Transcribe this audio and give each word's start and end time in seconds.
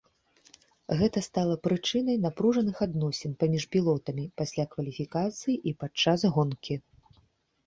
Гэта 1.01 1.21
стала 1.25 1.55
прычынай 1.67 2.17
напружаных 2.23 2.75
адносін 2.87 3.31
паміж 3.43 3.63
пілотамі 3.77 4.25
пасля 4.43 4.63
кваліфікацыі 4.73 5.61
і 5.71 5.77
падчас 5.85 6.19
гонкі. 6.39 6.75